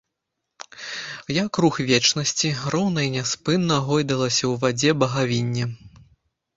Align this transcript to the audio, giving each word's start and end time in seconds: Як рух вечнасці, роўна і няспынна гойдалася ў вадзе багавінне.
Як 1.35 1.51
рух 1.65 1.77
вечнасці, 1.91 2.53
роўна 2.77 2.99
і 3.11 3.13
няспынна 3.19 3.81
гойдалася 3.91 4.39
ў 4.41 4.53
вадзе 4.67 4.91
багавінне. 5.05 5.63